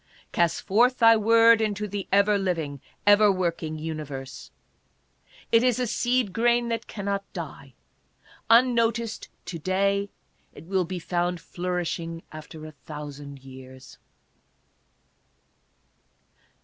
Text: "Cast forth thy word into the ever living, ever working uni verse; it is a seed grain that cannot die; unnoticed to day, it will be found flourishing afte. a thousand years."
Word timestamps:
"Cast 0.31 0.63
forth 0.63 0.97
thy 0.97 1.15
word 1.15 1.61
into 1.61 1.87
the 1.87 2.07
ever 2.11 2.39
living, 2.39 2.81
ever 3.05 3.31
working 3.31 3.77
uni 3.77 4.01
verse; 4.03 4.49
it 5.51 5.61
is 5.61 5.77
a 5.77 5.85
seed 5.85 6.33
grain 6.33 6.69
that 6.69 6.87
cannot 6.87 7.31
die; 7.33 7.75
unnoticed 8.49 9.29
to 9.45 9.59
day, 9.59 10.09
it 10.55 10.63
will 10.65 10.85
be 10.85 10.97
found 10.97 11.39
flourishing 11.39 12.23
afte. 12.33 12.67
a 12.67 12.71
thousand 12.71 13.43
years." 13.43 13.99